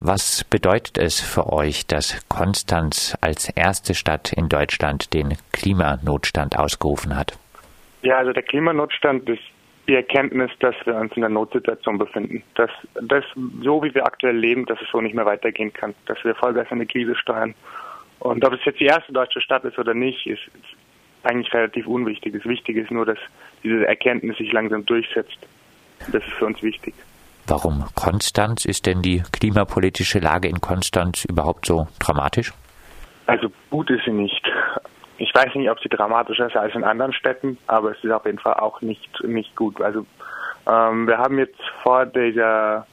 Was 0.00 0.44
bedeutet 0.44 0.96
es 0.96 1.20
für 1.20 1.52
euch, 1.52 1.84
dass 1.88 2.24
Konstanz 2.28 3.18
als 3.20 3.48
erste 3.48 3.94
Stadt 3.94 4.32
in 4.32 4.48
Deutschland 4.48 5.12
den 5.12 5.36
Klimanotstand 5.52 6.56
ausgerufen 6.56 7.16
hat? 7.16 7.36
Ja, 8.02 8.18
also 8.18 8.32
der 8.32 8.44
Klimanotstand 8.44 9.28
ist 9.28 9.42
die 9.88 9.96
Erkenntnis, 9.96 10.52
dass 10.60 10.76
wir 10.84 10.94
uns 10.94 11.16
in 11.16 11.24
einer 11.24 11.34
Notsituation 11.34 11.98
befinden. 11.98 12.44
Dass 12.54 12.70
das, 13.02 13.24
so 13.60 13.82
wie 13.82 13.92
wir 13.92 14.06
aktuell 14.06 14.36
leben, 14.36 14.66
dass 14.66 14.80
es 14.80 14.88
so 14.92 15.00
nicht 15.00 15.16
mehr 15.16 15.26
weitergehen 15.26 15.72
kann. 15.72 15.96
Dass 16.06 16.22
wir 16.22 16.36
Vollgas 16.36 16.68
in 16.70 16.76
eine 16.76 16.86
Krise 16.86 17.16
steuern. 17.16 17.56
Und 18.20 18.44
ob 18.44 18.52
es 18.52 18.64
jetzt 18.64 18.78
die 18.78 18.86
erste 18.86 19.12
deutsche 19.12 19.40
Stadt 19.40 19.64
ist 19.64 19.80
oder 19.80 19.94
nicht, 19.94 20.28
ist, 20.28 20.46
ist 20.46 20.76
eigentlich 21.24 21.52
relativ 21.52 21.88
unwichtig. 21.88 22.34
Das 22.34 22.44
Wichtige 22.44 22.82
ist 22.82 22.92
nur, 22.92 23.04
dass 23.04 23.18
diese 23.64 23.84
Erkenntnis 23.84 24.36
sich 24.38 24.52
langsam 24.52 24.86
durchsetzt. 24.86 25.38
Das 26.12 26.24
ist 26.24 26.34
für 26.34 26.46
uns 26.46 26.62
wichtig. 26.62 26.94
Warum 27.50 27.86
Konstanz? 27.94 28.66
Ist 28.66 28.84
denn 28.84 29.00
die 29.00 29.22
klimapolitische 29.32 30.18
Lage 30.18 30.48
in 30.48 30.60
Konstanz 30.60 31.24
überhaupt 31.24 31.64
so 31.64 31.88
dramatisch? 31.98 32.52
Also 33.26 33.48
gut 33.70 33.88
ist 33.88 34.04
sie 34.04 34.12
nicht. 34.12 34.46
Ich 35.16 35.34
weiß 35.34 35.54
nicht, 35.54 35.70
ob 35.70 35.80
sie 35.80 35.88
dramatischer 35.88 36.48
ist 36.48 36.56
als 36.56 36.74
in 36.74 36.84
anderen 36.84 37.14
Städten, 37.14 37.56
aber 37.66 37.92
es 37.92 38.04
ist 38.04 38.10
auf 38.10 38.26
jeden 38.26 38.38
Fall 38.38 38.52
auch 38.52 38.82
nicht, 38.82 39.24
nicht 39.24 39.56
gut. 39.56 39.80
Also 39.80 40.04
ähm, 40.66 41.06
wir 41.06 41.16
haben 41.16 41.38
jetzt 41.38 41.58
vor 41.82 42.04
dieser 42.04 42.86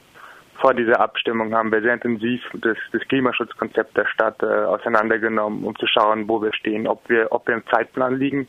vor 0.54 0.72
dieser 0.72 1.00
Abstimmung 1.00 1.54
haben 1.54 1.70
wir 1.70 1.82
sehr 1.82 1.92
intensiv 1.92 2.40
das, 2.54 2.78
das 2.90 3.02
Klimaschutzkonzept 3.08 3.94
der 3.94 4.06
Stadt 4.06 4.42
äh, 4.42 4.46
auseinandergenommen, 4.46 5.64
um 5.64 5.76
zu 5.76 5.86
schauen, 5.86 6.26
wo 6.28 6.40
wir 6.40 6.54
stehen, 6.54 6.86
ob 6.86 7.06
wir, 7.10 7.30
ob 7.30 7.46
wir 7.46 7.56
im 7.56 7.66
Zeitplan 7.66 8.18
liegen. 8.18 8.48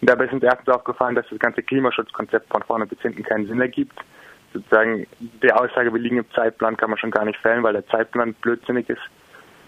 Und 0.00 0.08
dabei 0.08 0.26
ist 0.26 0.32
uns 0.32 0.44
erstens 0.44 0.68
aufgefallen, 0.68 1.16
dass 1.16 1.26
das 1.28 1.40
ganze 1.40 1.64
Klimaschutzkonzept 1.64 2.48
von 2.52 2.62
vorne 2.62 2.86
bis 2.86 3.00
hinten 3.00 3.24
keinen 3.24 3.48
Sinn 3.48 3.60
ergibt 3.60 3.98
sozusagen 4.52 5.06
die 5.18 5.52
Aussage, 5.52 5.92
wir 5.92 6.00
liegen 6.00 6.18
im 6.18 6.30
Zeitplan, 6.32 6.76
kann 6.76 6.90
man 6.90 6.98
schon 6.98 7.10
gar 7.10 7.24
nicht 7.24 7.38
fällen, 7.38 7.62
weil 7.62 7.72
der 7.72 7.86
Zeitplan 7.88 8.34
blödsinnig 8.34 8.88
ist. 8.88 9.02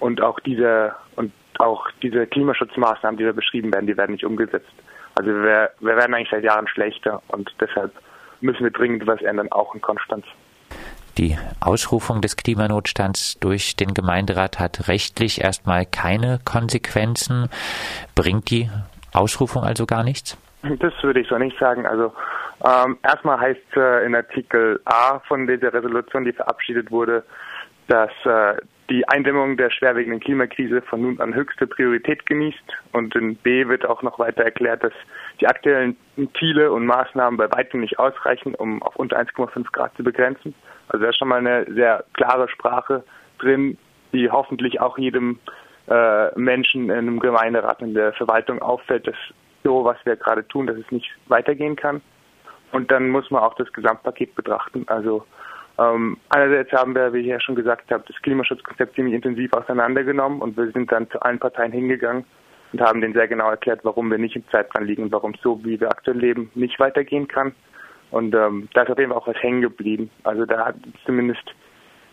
Und 0.01 0.21
auch 0.21 0.41
diese 0.41 0.95
und 1.17 1.33
auch 1.59 1.87
diese 2.03 2.27
Klimaschutzmaßnahmen, 2.27 3.19
die 3.19 3.25
da 3.25 3.33
beschrieben 3.33 3.73
werden, 3.73 3.87
die 3.87 3.97
werden 3.97 4.13
nicht 4.13 4.25
umgesetzt. 4.25 4.73
Also 5.15 5.31
wir, 5.31 5.71
wir 5.81 5.97
werden 5.97 6.15
eigentlich 6.15 6.31
seit 6.31 6.45
Jahren 6.45 6.67
schlechter 6.67 7.23
und 7.29 7.53
deshalb 7.61 7.93
müssen 8.41 8.65
wir 8.65 8.71
dringend 8.71 9.07
was 9.07 9.21
ändern, 9.23 9.53
auch 9.53 9.75
in 9.75 9.81
Konstanz. 9.81 10.25
Die 11.19 11.37
Ausrufung 11.61 12.23
des 12.23 12.37
Klimanotstands 12.37 13.39
durch 13.39 13.77
den 13.77 13.93
Gemeinderat 13.93 14.59
hat 14.59 14.89
rechtlich 14.89 15.43
erstmal 15.43 15.85
keine 15.85 16.41
Konsequenzen. 16.43 17.51
Bringt 18.15 18.51
die 18.51 18.71
Ausrufung 19.13 19.63
also 19.63 19.85
gar 19.85 20.05
nichts? 20.05 20.39
Das 20.63 20.93
würde 21.03 21.21
ich 21.21 21.29
so 21.29 21.39
nicht 21.39 21.59
sagen. 21.59 21.87
Also 21.87 22.13
ähm, 22.65 22.99
erstmal 23.03 23.41
heißt 23.41 23.77
äh, 23.77 24.07
in 24.07 24.15
Artikel 24.15 24.81
A 24.85 25.19
von 25.21 25.47
dieser 25.47 25.73
Resolution, 25.73 26.25
die 26.25 26.33
verabschiedet 26.33 26.91
wurde, 26.91 27.25
dass 27.89 28.11
äh, 28.25 28.55
die 28.89 29.07
Eindämmung 29.09 29.57
der 29.57 29.71
schwerwiegenden 29.71 30.21
Klimakrise 30.21 30.83
von 30.83 31.03
nun 31.03 31.21
an 31.21 31.35
höchste 31.35 31.67
Priorität 31.67 32.27
genießt. 32.27 32.63
Und 32.93 33.15
in 33.17 33.37
B 33.37 33.67
wird 33.67 33.87
auch 33.87 34.03
noch 34.03 34.19
weiter 34.19 34.45
erklärt, 34.45 34.85
dass 34.85 34.93
die 35.41 35.49
aktuellen 35.49 35.97
Ziele 36.39 36.71
und 36.71 36.87
Maßnahmen 36.87 37.39
bei 37.39 37.51
weitem 37.51 37.81
nicht 37.81 37.99
ausreichen, 37.99 38.55
um 38.55 38.83
auf 38.83 38.95
unter 38.97 39.19
1,5 39.19 39.73
Grad 39.73 39.97
zu 39.97 40.05
begrenzen. 40.05 40.55
Also 40.89 41.03
da 41.03 41.11
ist 41.11 41.17
schon 41.17 41.29
mal 41.29 41.39
eine 41.39 41.65
sehr 41.73 42.05
klare 42.13 42.49
Sprache 42.49 43.03
drin, 43.39 43.79
die 44.13 44.31
hoffentlich 44.31 44.81
auch 44.81 44.99
jedem 44.99 45.41
äh, 45.89 46.39
Menschen 46.39 46.85
in 46.85 46.93
einem 46.93 47.19
Gemeinderat, 47.19 47.81
in 47.81 47.95
der 47.95 48.13
Verwaltung 48.13 48.61
auffällt, 48.61 49.07
dass 49.07 49.17
so, 49.65 49.85
was 49.85 49.97
wir 50.05 50.17
gerade 50.17 50.47
tun, 50.49 50.67
dass 50.67 50.77
es 50.77 50.91
nicht 50.91 51.11
weitergehen 51.27 51.77
kann. 51.77 52.01
Und 52.73 52.91
dann 52.91 53.11
muss 53.11 53.31
man 53.31 53.43
auch 53.43 53.55
das 53.55 53.73
Gesamtpaket 53.73 54.35
betrachten. 54.35 54.85
Also 54.87 55.25
ähm, 55.79 56.17
einerseits 56.31 56.73
haben 56.73 56.95
wir, 56.95 57.13
wie 57.13 57.21
ich 57.21 57.27
ja 57.27 57.41
schon 57.41 57.55
gesagt 57.55 57.91
habe, 57.91 58.05
das 58.07 58.21
Klimaschutzkonzept 58.23 58.95
ziemlich 58.95 59.15
intensiv 59.15 59.53
auseinandergenommen 59.53 60.41
und 60.41 60.57
wir 60.57 60.71
sind 60.73 60.91
dann 60.91 61.11
zu 61.11 61.21
allen 61.21 61.39
Parteien 61.39 61.73
hingegangen 61.73 62.25
und 62.73 62.81
haben 62.81 63.01
denen 63.01 63.15
sehr 63.15 63.29
genau 63.29 63.51
erklärt, 63.51 63.81
warum 63.83 64.11
wir 64.11 64.19
nicht 64.19 64.37
im 64.37 64.49
Zeitplan 64.51 64.85
liegen 64.85 65.05
und 65.05 65.13
warum 65.13 65.33
es 65.33 65.41
so, 65.43 65.63
wie 65.65 65.81
wir 65.81 65.91
aktuell 65.91 66.19
leben, 66.19 66.51
nicht 66.55 66.79
weitergehen 66.79 67.29
kann. 67.29 67.55
Und 68.11 68.35
ähm, 68.35 68.69
da 68.75 68.83
ist 68.83 68.91
auf 68.91 68.99
jeden 68.99 69.11
Fall 69.11 69.21
auch 69.21 69.27
was 69.27 69.43
hängen 69.43 69.63
geblieben. 69.63 70.11
Also 70.25 70.45
da 70.45 70.67
hat 70.67 70.77
zumindest 71.07 71.43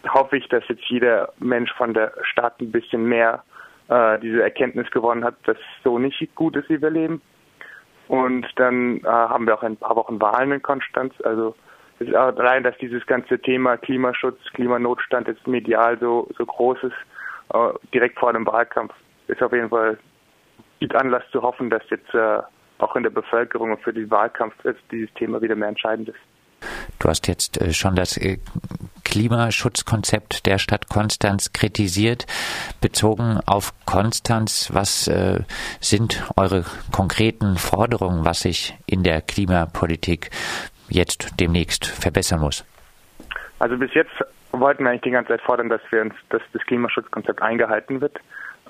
hoffe 0.07 0.38
ich, 0.38 0.47
dass 0.47 0.63
jetzt 0.69 0.85
jeder 0.85 1.34
Mensch 1.40 1.74
von 1.74 1.94
der 1.94 2.13
Stadt 2.22 2.59
ein 2.62 2.72
bisschen 2.72 3.03
mehr 3.06 3.44
äh, 3.90 4.18
diese 4.19 4.41
Erkenntnis 4.41 4.90
gewonnen 4.91 5.25
hat, 5.25 5.35
dass 5.45 5.57
so 5.84 6.00
nicht 6.00 6.35
gut 6.35 6.56
ist, 6.56 6.69
wie 6.69 6.81
wir 6.81 6.90
leben. 6.90 7.22
Und 8.09 8.47
dann 8.56 8.97
äh, 8.97 9.08
haben 9.08 9.46
wir 9.46 9.53
auch 9.53 9.64
ein 9.64 9.78
paar 9.78 9.96
Wochen 9.96 10.20
Wahlen 10.20 10.52
in 10.52 10.62
Konstanz. 10.62 11.14
Also 11.24 11.56
auch 12.16 12.38
allein, 12.38 12.64
dass 12.64 12.75
dieses 12.80 13.06
ganze 13.06 13.40
Thema 13.40 13.78
Klimaschutz, 13.78 14.40
Klimanotstand 14.53 15.28
jetzt 15.28 15.46
medial 15.47 15.97
so, 16.00 16.28
so 16.38 16.46
groß 16.46 16.80
ist, 16.84 16.94
äh, 17.53 17.69
direkt 17.94 18.19
vor 18.19 18.34
dem 18.34 18.48
Wahlkampf, 18.48 18.94
ist 19.28 19.44
auf 19.44 19.53
jeden 19.53 19.69
Fall 19.69 19.98
gibt 20.80 20.96
Anlass 20.96 21.24
zu 21.31 21.42
hoffen, 21.42 21.69
dass 21.69 21.84
jetzt 21.92 22.12
äh, 22.16 22.40
auch 22.80 22.96
in 22.96 23.03
der 23.03 23.12
Bevölkerung 23.12 23.72
und 23.72 23.81
für 23.81 23.94
den 23.94 24.09
Wahlkampf 24.09 24.56
jetzt 24.64 24.81
dieses 24.92 25.14
Thema 25.14 25.42
wieder 25.42 25.56
mehr 25.56 25.69
entscheidend 25.69 26.09
ist. 26.09 26.19
Du 26.98 27.09
hast 27.09 27.28
jetzt 27.28 27.62
äh, 27.62 27.74
schon 27.74 27.96
das 27.96 28.18
äh, 28.18 28.38
Klimaschutzkonzept 29.09 30.46
der 30.46 30.59
Stadt 30.59 30.88
Konstanz 30.88 31.52
kritisiert. 31.52 32.25
Bezogen 32.80 33.40
auf 33.46 33.74
Konstanz, 33.86 34.70
was 34.72 35.08
äh, 35.08 35.40
sind 35.80 36.24
eure 36.38 36.64
konkreten 36.92 37.58
Forderungen, 37.58 38.24
was 38.24 38.42
sich 38.42 38.78
in 38.86 39.03
der 39.03 39.22
Klimapolitik 39.22 40.30
jetzt 40.90 41.40
demnächst 41.40 41.86
verbessern 41.86 42.42
muss? 42.42 42.66
Also 43.58 43.78
bis 43.78 43.94
jetzt 43.94 44.14
wollten 44.52 44.84
wir 44.84 44.92
eigentlich 44.92 45.02
die 45.02 45.12
ganze 45.12 45.30
Zeit 45.30 45.42
fordern, 45.42 45.69
dass 45.69 45.81
wir 45.90 46.02
uns, 46.02 46.14
dass 46.30 46.42
das 46.53 46.62
Klimaschutzkonzept 46.64 47.42
eingehalten 47.42 48.02
wird. 48.02 48.18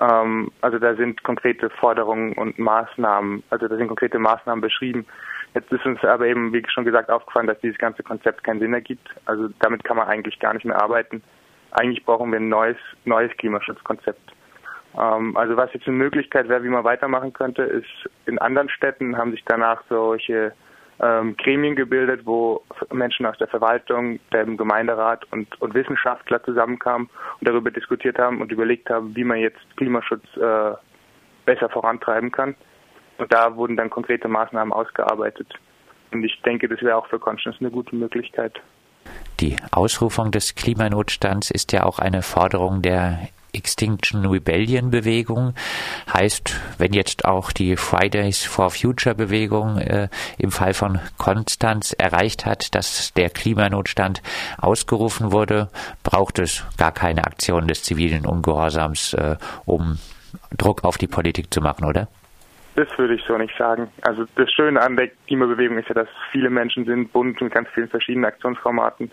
Ähm, 0.00 0.50
also 0.60 0.78
da 0.78 0.94
sind 0.96 1.22
konkrete 1.22 1.70
Forderungen 1.70 2.32
und 2.34 2.58
Maßnahmen, 2.58 3.42
also 3.50 3.68
da 3.68 3.76
sind 3.76 3.88
konkrete 3.88 4.18
Maßnahmen 4.18 4.60
beschrieben, 4.60 5.06
Jetzt 5.54 5.72
ist 5.72 5.84
uns 5.84 6.02
aber 6.04 6.26
eben, 6.26 6.52
wie 6.52 6.62
schon 6.68 6.84
gesagt, 6.84 7.10
aufgefallen, 7.10 7.48
dass 7.48 7.60
dieses 7.60 7.78
ganze 7.78 8.02
Konzept 8.02 8.44
keinen 8.44 8.60
Sinn 8.60 8.72
ergibt. 8.72 9.08
Also 9.24 9.48
damit 9.58 9.82
kann 9.84 9.96
man 9.96 10.06
eigentlich 10.06 10.38
gar 10.38 10.54
nicht 10.54 10.64
mehr 10.64 10.80
arbeiten. 10.80 11.22
Eigentlich 11.72 12.04
brauchen 12.04 12.30
wir 12.30 12.38
ein 12.38 12.48
neues, 12.48 12.76
neues 13.04 13.32
Klimaschutzkonzept. 13.36 14.32
Ähm, 14.96 15.36
also 15.36 15.56
was 15.56 15.72
jetzt 15.72 15.88
eine 15.88 15.96
Möglichkeit 15.96 16.48
wäre, 16.48 16.62
wie 16.62 16.68
man 16.68 16.84
weitermachen 16.84 17.32
könnte, 17.32 17.62
ist 17.62 18.08
in 18.26 18.38
anderen 18.38 18.68
Städten 18.68 19.16
haben 19.16 19.32
sich 19.32 19.44
danach 19.46 19.82
solche 19.88 20.52
ähm, 21.02 21.36
Gremien 21.36 21.76
gebildet, 21.76 22.22
wo 22.24 22.62
Menschen 22.92 23.26
aus 23.26 23.38
der 23.38 23.48
Verwaltung, 23.48 24.20
dem 24.32 24.56
Gemeinderat 24.56 25.24
und, 25.32 25.60
und 25.60 25.74
Wissenschaftler 25.74 26.42
zusammenkamen 26.42 27.08
und 27.40 27.48
darüber 27.48 27.70
diskutiert 27.70 28.18
haben 28.18 28.40
und 28.40 28.52
überlegt 28.52 28.90
haben, 28.90 29.14
wie 29.16 29.24
man 29.24 29.38
jetzt 29.38 29.60
Klimaschutz 29.76 30.24
äh, 30.36 30.72
besser 31.46 31.68
vorantreiben 31.70 32.30
kann. 32.30 32.54
Und 33.18 33.32
da 33.32 33.56
wurden 33.56 33.76
dann 33.76 33.90
konkrete 33.90 34.28
Maßnahmen 34.28 34.72
ausgearbeitet. 34.72 35.48
Und 36.12 36.24
ich 36.24 36.40
denke, 36.42 36.68
das 36.68 36.80
wäre 36.82 36.96
auch 36.96 37.06
für 37.06 37.18
Konstanz 37.18 37.56
eine 37.60 37.70
gute 37.70 37.94
Möglichkeit. 37.94 38.60
Die 39.40 39.56
Ausrufung 39.72 40.30
des 40.30 40.54
Klimanotstands 40.54 41.50
ist 41.50 41.72
ja 41.72 41.84
auch 41.84 41.98
eine 41.98 42.22
Forderung 42.22 42.82
der 42.82 43.28
Extinction 43.52 44.26
Rebellion 44.26 44.90
Bewegung. 44.90 45.54
Heißt, 46.12 46.54
wenn 46.78 46.92
jetzt 46.92 47.24
auch 47.24 47.52
die 47.52 47.76
Fridays 47.76 48.42
for 48.44 48.70
Future 48.70 49.14
Bewegung 49.14 49.78
äh, 49.78 50.08
im 50.38 50.50
Fall 50.50 50.74
von 50.74 51.00
Konstanz 51.18 51.94
erreicht 51.96 52.46
hat, 52.46 52.74
dass 52.74 53.12
der 53.14 53.30
Klimanotstand 53.30 54.22
ausgerufen 54.58 55.32
wurde, 55.32 55.68
braucht 56.02 56.38
es 56.38 56.64
gar 56.76 56.92
keine 56.92 57.24
Aktion 57.24 57.68
des 57.68 57.82
zivilen 57.82 58.26
Ungehorsams, 58.26 59.14
äh, 59.14 59.36
um 59.64 59.98
Druck 60.56 60.84
auf 60.84 60.98
die 60.98 61.08
Politik 61.08 61.52
zu 61.52 61.60
machen, 61.60 61.84
oder? 61.84 62.08
Das 62.76 62.86
würde 62.98 63.14
ich 63.14 63.24
so 63.24 63.36
nicht 63.36 63.56
sagen. 63.58 63.88
Also 64.02 64.26
das 64.36 64.50
Schöne 64.52 64.80
an 64.80 64.96
der 64.96 65.08
Klimabewegung 65.26 65.78
ist 65.78 65.88
ja, 65.88 65.94
dass 65.94 66.08
viele 66.30 66.50
Menschen 66.50 66.84
sind, 66.84 67.12
bunt 67.12 67.40
mit 67.40 67.52
ganz 67.52 67.68
vielen 67.70 67.88
verschiedenen 67.88 68.26
Aktionsformaten. 68.26 69.10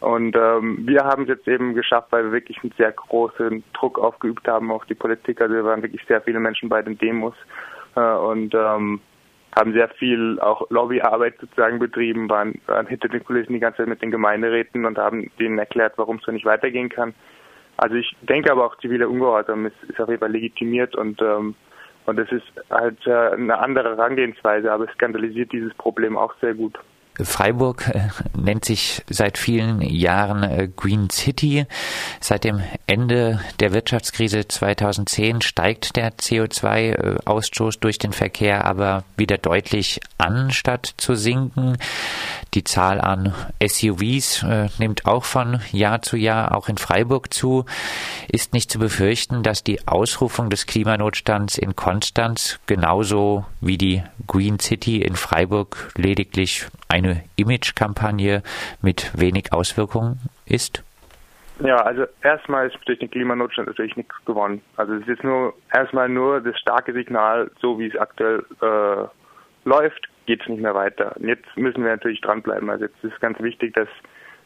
Und 0.00 0.34
ähm, 0.36 0.86
wir 0.86 1.04
haben 1.04 1.24
es 1.24 1.28
jetzt 1.28 1.48
eben 1.48 1.74
geschafft, 1.74 2.08
weil 2.10 2.24
wir 2.24 2.32
wirklich 2.32 2.62
einen 2.62 2.72
sehr 2.78 2.92
großen 2.92 3.62
Druck 3.74 3.98
aufgeübt 3.98 4.46
haben 4.48 4.70
auf 4.70 4.86
die 4.86 4.94
Politik. 4.94 5.40
Also 5.40 5.54
wir 5.54 5.64
waren 5.64 5.82
wirklich 5.82 6.04
sehr 6.06 6.22
viele 6.22 6.40
Menschen 6.40 6.68
bei 6.68 6.82
den 6.82 6.96
Demos 6.96 7.34
äh, 7.96 8.00
und 8.00 8.54
ähm, 8.54 9.00
haben 9.58 9.72
sehr 9.72 9.88
viel 9.88 10.38
auch 10.40 10.70
Lobbyarbeit 10.70 11.34
sozusagen 11.40 11.78
betrieben, 11.78 12.30
waren, 12.30 12.60
waren 12.66 12.86
hinter 12.86 13.08
den 13.08 13.24
Kulissen 13.24 13.52
die 13.52 13.60
ganze 13.60 13.78
Zeit 13.78 13.88
mit 13.88 14.00
den 14.00 14.10
Gemeinderäten 14.10 14.86
und 14.86 14.96
haben 14.96 15.30
denen 15.38 15.58
erklärt, 15.58 15.94
warum 15.96 16.16
es 16.16 16.22
so 16.22 16.32
nicht 16.32 16.46
weitergehen 16.46 16.88
kann. 16.88 17.14
Also 17.76 17.96
ich 17.96 18.14
denke 18.22 18.52
aber 18.52 18.66
auch 18.66 18.78
ziviler 18.78 19.08
Ungehorsam 19.08 19.66
ist, 19.66 19.76
ist 19.88 20.00
auf 20.00 20.08
jeden 20.08 20.20
Fall 20.20 20.30
legitimiert 20.30 20.94
und 20.94 21.20
ähm, 21.20 21.54
und 22.06 22.18
es 22.18 22.30
ist 22.32 22.52
halt 22.70 22.98
äh, 23.06 23.30
eine 23.30 23.58
andere 23.58 23.96
Herangehensweise, 23.96 24.72
aber 24.72 24.84
es 24.84 24.92
skandalisiert 24.94 25.52
dieses 25.52 25.74
Problem 25.74 26.16
auch 26.16 26.34
sehr 26.40 26.54
gut. 26.54 26.78
Freiburg 27.24 27.88
äh, 27.88 28.08
nennt 28.36 28.64
sich 28.64 29.02
seit 29.08 29.38
vielen 29.38 29.80
Jahren 29.80 30.42
äh, 30.42 30.68
Green 30.74 31.10
City. 31.10 31.66
Seit 32.20 32.44
dem 32.44 32.62
Ende 32.86 33.40
der 33.60 33.72
Wirtschaftskrise 33.72 34.46
2010 34.48 35.42
steigt 35.42 35.96
der 35.96 36.12
CO2-Ausstoß 36.12 37.80
durch 37.80 37.98
den 37.98 38.12
Verkehr 38.12 38.64
aber 38.64 39.04
wieder 39.16 39.38
deutlich 39.38 40.00
an, 40.18 40.50
statt 40.50 40.94
zu 40.96 41.14
sinken. 41.14 41.76
Die 42.54 42.64
Zahl 42.64 43.00
an 43.00 43.34
SUVs 43.64 44.42
äh, 44.42 44.68
nimmt 44.78 45.06
auch 45.06 45.24
von 45.24 45.60
Jahr 45.72 46.02
zu 46.02 46.16
Jahr 46.16 46.56
auch 46.56 46.68
in 46.68 46.78
Freiburg 46.78 47.32
zu. 47.32 47.64
Ist 48.28 48.52
nicht 48.52 48.70
zu 48.70 48.78
befürchten, 48.78 49.42
dass 49.42 49.62
die 49.62 49.86
Ausrufung 49.86 50.50
des 50.50 50.66
Klimanotstands 50.66 51.58
in 51.58 51.76
Konstanz 51.76 52.58
genauso 52.66 53.44
wie 53.60 53.78
die 53.78 54.02
Green 54.26 54.58
City 54.58 55.02
in 55.02 55.16
Freiburg 55.16 55.92
lediglich 55.96 56.66
eine 56.90 57.24
Imagekampagne 57.36 58.42
mit 58.82 59.18
wenig 59.18 59.52
Auswirkungen 59.52 60.20
ist? 60.46 60.84
Ja, 61.60 61.76
also 61.76 62.06
erstmal 62.22 62.68
ist 62.68 62.78
durch 62.86 62.98
den 62.98 63.10
Klimanotstand 63.10 63.68
natürlich 63.68 63.96
nichts 63.96 64.14
gewonnen. 64.24 64.62
Also 64.76 64.94
es 64.94 65.06
ist 65.06 65.22
nur 65.22 65.54
erstmal 65.72 66.08
nur 66.08 66.40
das 66.40 66.58
starke 66.58 66.92
Signal, 66.92 67.50
so 67.60 67.78
wie 67.78 67.88
es 67.88 67.96
aktuell 67.96 68.44
äh, 68.62 69.06
läuft, 69.68 70.08
geht 70.26 70.40
es 70.40 70.48
nicht 70.48 70.62
mehr 70.62 70.74
weiter. 70.74 71.14
Und 71.16 71.28
jetzt 71.28 71.56
müssen 71.56 71.84
wir 71.84 71.90
natürlich 71.90 72.22
dranbleiben. 72.22 72.70
Also 72.70 72.86
jetzt 72.86 73.04
ist 73.04 73.20
ganz 73.20 73.38
wichtig, 73.40 73.74
dass 73.74 73.88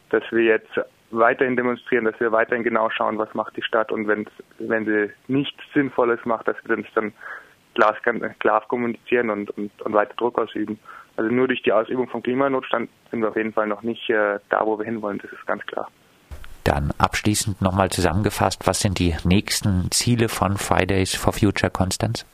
dass 0.09 0.23
wir 0.31 0.43
jetzt 0.43 0.69
weiterhin 1.11 1.55
demonstrieren, 1.55 2.05
dass 2.05 2.19
wir 2.19 2.31
weiterhin 2.31 2.63
genau 2.63 2.89
schauen, 2.89 3.17
was 3.17 3.33
macht 3.33 3.55
die 3.57 3.63
Stadt 3.63 3.91
und 3.91 4.07
wenn 4.07 4.25
wenn 4.59 4.85
sie 4.85 5.11
nichts 5.27 5.61
Sinnvolles 5.73 6.19
macht, 6.25 6.47
dass 6.47 6.57
wir 6.65 6.77
das 6.77 6.85
dann 6.93 7.13
klar, 7.75 7.95
klar 8.39 8.63
kommunizieren 8.67 9.29
und, 9.29 9.51
und, 9.51 9.81
und 9.81 9.93
weiter 9.93 10.13
Druck 10.15 10.39
ausüben. 10.39 10.79
Also 11.17 11.31
nur 11.31 11.47
durch 11.47 11.61
die 11.61 11.71
Ausübung 11.71 12.07
von 12.09 12.23
Klimanotstand 12.23 12.89
sind 13.11 13.21
wir 13.21 13.29
auf 13.29 13.35
jeden 13.35 13.53
Fall 13.53 13.67
noch 13.67 13.83
nicht 13.83 14.09
äh, 14.09 14.39
da, 14.49 14.65
wo 14.65 14.77
wir 14.77 14.85
hinwollen, 14.85 15.19
das 15.19 15.31
ist 15.31 15.45
ganz 15.45 15.65
klar. 15.65 15.87
Dann 16.63 16.91
abschließend 16.97 17.61
nochmal 17.61 17.89
zusammengefasst, 17.89 18.67
was 18.67 18.79
sind 18.79 18.97
die 18.99 19.15
nächsten 19.23 19.91
Ziele 19.91 20.29
von 20.29 20.57
Fridays 20.57 21.15
for 21.15 21.31
Future 21.31 21.69
Konstanz? 21.69 22.25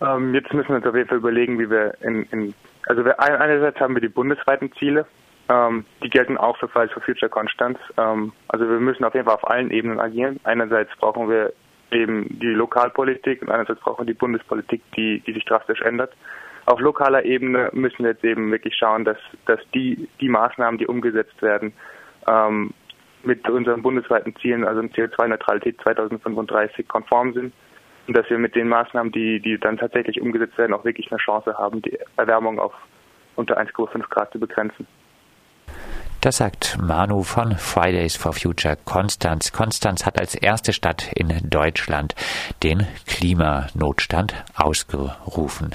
Ähm, 0.00 0.34
jetzt 0.34 0.52
müssen 0.52 0.70
wir 0.70 0.76
uns 0.76 0.86
auf 0.86 0.96
jeden 0.96 1.08
Fall 1.08 1.18
überlegen, 1.18 1.58
wie 1.58 1.70
wir 1.70 1.94
in, 2.02 2.24
in 2.32 2.54
also 2.88 3.04
wir, 3.04 3.20
einerseits 3.20 3.78
haben 3.78 3.94
wir 3.94 4.00
die 4.00 4.08
bundesweiten 4.08 4.72
Ziele, 4.72 5.06
ähm, 5.48 5.84
die 6.02 6.10
gelten 6.10 6.36
auch 6.36 6.56
für 6.58 6.68
Fridays 6.68 6.92
for 6.92 7.02
Future 7.02 7.30
Konstanz. 7.30 7.78
Ähm, 7.96 8.32
also 8.48 8.68
wir 8.68 8.80
müssen 8.80 9.04
auf 9.04 9.14
jeden 9.14 9.26
Fall 9.26 9.36
auf 9.36 9.48
allen 9.48 9.70
Ebenen 9.70 10.00
agieren. 10.00 10.40
Einerseits 10.44 10.90
brauchen 10.98 11.28
wir 11.30 11.52
eben 11.92 12.38
die 12.38 12.48
Lokalpolitik 12.48 13.42
und 13.42 13.50
einerseits 13.50 13.80
brauchen 13.80 14.06
wir 14.06 14.12
die 14.12 14.18
Bundespolitik, 14.18 14.82
die, 14.96 15.20
die 15.20 15.32
sich 15.32 15.44
drastisch 15.44 15.80
ändert. 15.80 16.12
Auf 16.66 16.80
lokaler 16.80 17.24
Ebene 17.24 17.70
müssen 17.72 18.04
wir 18.04 18.12
jetzt 18.12 18.24
eben 18.24 18.50
wirklich 18.50 18.74
schauen, 18.76 19.04
dass, 19.04 19.18
dass 19.46 19.60
die, 19.74 20.08
die 20.20 20.28
Maßnahmen, 20.28 20.78
die 20.78 20.86
umgesetzt 20.86 21.40
werden, 21.42 21.72
ähm, 22.28 22.72
mit 23.24 23.48
unseren 23.48 23.82
bundesweiten 23.82 24.34
Zielen, 24.36 24.64
also 24.64 24.80
CO2-Neutralität 24.80 25.80
2035, 25.82 26.86
konform 26.88 27.32
sind 27.32 27.52
und 28.06 28.16
dass 28.16 28.28
wir 28.30 28.38
mit 28.38 28.54
den 28.54 28.68
Maßnahmen, 28.68 29.12
die, 29.12 29.40
die 29.40 29.58
dann 29.58 29.78
tatsächlich 29.78 30.20
umgesetzt 30.20 30.58
werden, 30.58 30.72
auch 30.72 30.84
wirklich 30.84 31.10
eine 31.10 31.18
Chance 31.18 31.56
haben, 31.56 31.82
die 31.82 31.98
Erwärmung 32.16 32.58
auf 32.58 32.74
unter 33.36 33.58
1,5 33.58 34.08
Grad 34.08 34.32
zu 34.32 34.40
begrenzen. 34.40 34.86
Das 36.22 36.36
sagt 36.36 36.78
Manu 36.80 37.24
von 37.24 37.56
Fridays 37.58 38.14
for 38.14 38.32
Future 38.32 38.76
Konstanz. 38.84 39.50
Konstanz 39.50 40.06
hat 40.06 40.20
als 40.20 40.36
erste 40.36 40.72
Stadt 40.72 41.10
in 41.12 41.36
Deutschland 41.50 42.14
den 42.62 42.86
Klimanotstand 43.08 44.32
ausgerufen. 44.54 45.70